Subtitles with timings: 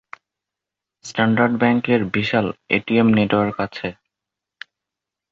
[1.05, 2.45] Standard ব্যাংকের বিশাল
[2.69, 3.87] ATM network আছে।